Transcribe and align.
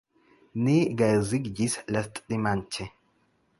Ni 0.67 0.77
geedziĝis 1.01 1.77
lastdimanĉe. 1.97 2.91